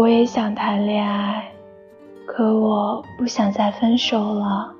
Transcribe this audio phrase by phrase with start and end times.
[0.00, 1.52] 我也想谈恋爱，
[2.24, 4.72] 可我不想再分手了。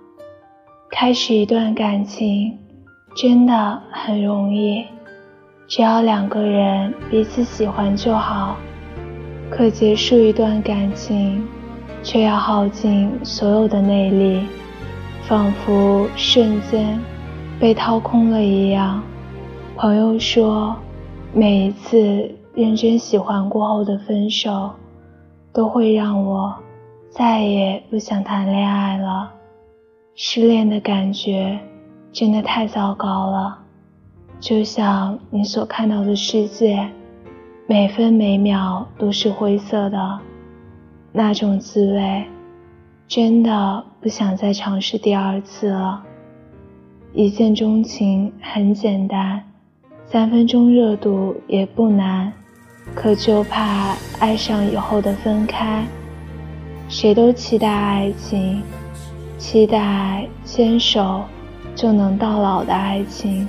[0.90, 2.58] 开始一段感情
[3.14, 4.82] 真的很容易，
[5.68, 8.56] 只要两个人彼此喜欢就好。
[9.50, 11.46] 可结束一段感情，
[12.02, 14.46] 却要耗尽所有的内力，
[15.24, 16.98] 仿佛瞬间
[17.60, 19.02] 被掏空了一样。
[19.76, 20.74] 朋友说，
[21.34, 24.70] 每一次认真喜欢过后的分手。
[25.52, 26.54] 都会让我
[27.10, 29.32] 再也不想谈恋爱了。
[30.14, 31.58] 失恋的感觉
[32.12, 33.58] 真的太糟糕了，
[34.38, 36.88] 就像你所看到的世界，
[37.66, 40.18] 每分每秒都是灰色的，
[41.12, 42.24] 那种滋味，
[43.08, 46.04] 真的不想再尝试第二次了。
[47.12, 49.42] 一见钟情很简单，
[50.04, 52.32] 三分钟热度也不难。
[52.94, 55.84] 可就怕爱上以后的分开，
[56.88, 58.62] 谁都期待爱情，
[59.38, 61.22] 期待牵手
[61.74, 63.48] 就能到老的爱情。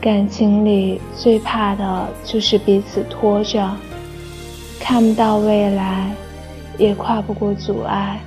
[0.00, 3.70] 感情里最怕的就是彼此拖着，
[4.78, 6.10] 看不到未来，
[6.76, 8.20] 也跨不过阻碍。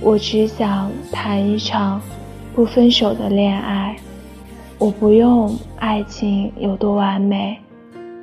[0.00, 2.00] 我只想谈一场
[2.56, 3.94] 不分手的恋爱，
[4.78, 7.56] 我不用爱情有多完美。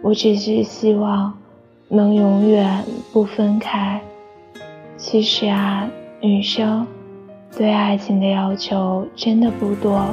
[0.02, 1.33] 我只是希望
[1.89, 4.00] 能永远不分开。
[4.95, 5.89] 其实啊，
[6.22, 6.88] 女生
[7.58, 10.05] 对爱情的要求真的不多。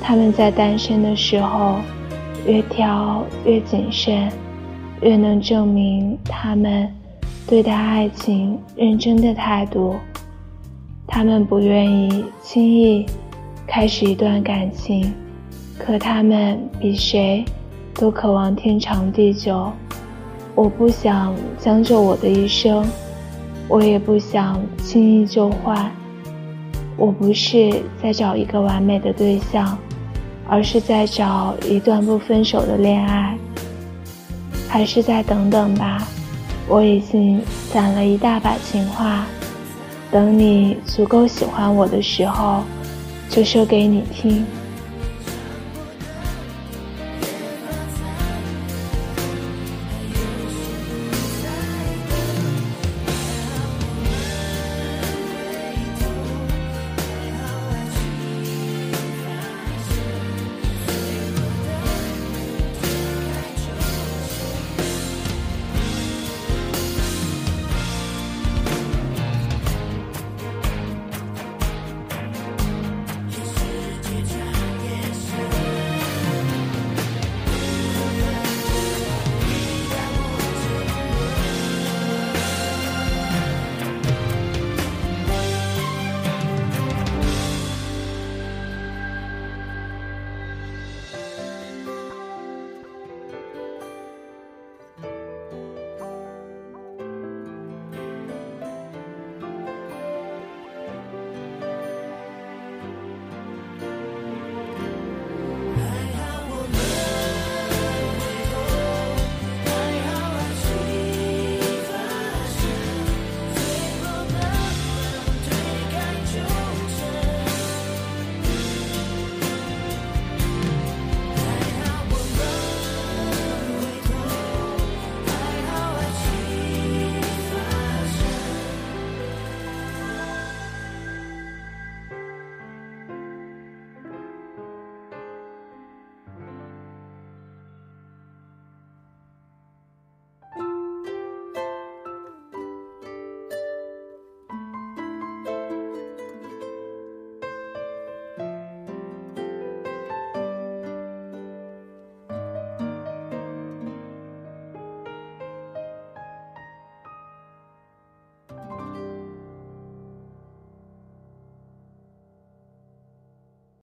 [0.00, 1.76] 她们在单身的时候，
[2.46, 4.30] 越挑越谨慎，
[5.02, 6.90] 越能证明她们
[7.46, 9.96] 对待爱情认真的态度。
[11.06, 13.04] 她们不愿意轻易
[13.66, 15.12] 开始一段感情，
[15.78, 17.44] 可她们比谁。
[17.98, 19.72] 都渴望天长地久，
[20.54, 22.86] 我不想将就我的一生，
[23.68, 25.90] 我也不想轻易就换。
[26.98, 29.78] 我不是在找一个完美的对象，
[30.46, 33.36] 而是在找一段不分手的恋爱。
[34.68, 36.06] 还是再等等吧，
[36.68, 37.40] 我已经
[37.72, 39.24] 攒了一大把情话，
[40.10, 42.62] 等你足够喜欢我的时候，
[43.30, 44.44] 就说给你听。